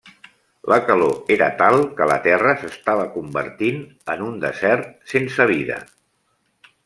La 0.71 0.77
calor 0.85 1.11
era 1.35 1.49
tal 1.59 1.77
que 1.99 2.07
la 2.11 2.17
terra 2.23 2.55
s'estava 2.63 3.05
convertint 3.17 3.79
en 4.15 4.25
un 4.29 4.41
desert 4.47 4.91
sense 5.15 5.49
vida. 5.55 5.77